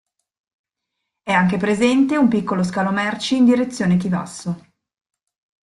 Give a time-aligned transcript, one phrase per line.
[1.21, 4.59] È anche presente un piccolo scalo merci in direzione Chivasso.